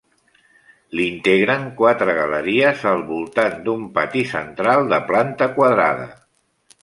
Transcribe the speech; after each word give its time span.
L'integren 0.99 1.67
quatre 1.81 2.15
galeries 2.19 2.81
al 2.93 3.03
voltant 3.11 3.59
d'un 3.67 3.85
pati 3.99 4.23
central 4.33 4.89
de 4.95 5.01
planta 5.11 5.51
quadrada. 5.59 6.09